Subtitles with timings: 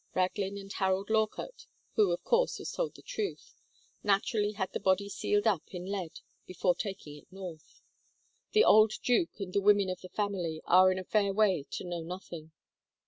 [0.15, 3.53] Raglin and Harold Lorcutt who, of course, was told the truth
[4.01, 7.83] naturally had the body sealed up in lead before taking it north.
[8.53, 11.83] The old duke and the women of the family are in a fair way to
[11.83, 12.51] know nothing."